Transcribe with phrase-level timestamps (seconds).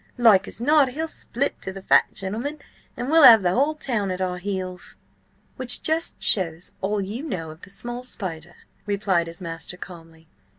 [0.17, 2.57] Like as not, he'll split to the fat gentleman,
[2.97, 4.97] and we'll have the whole town at our heels."
[5.57, 8.55] "Which just shows all you know of the small spider,"
[8.87, 10.27] replied his master calmly.